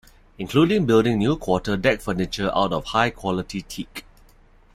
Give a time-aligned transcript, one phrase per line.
[0.39, 4.03] Including building new quarter deck furniture out of high quality teak.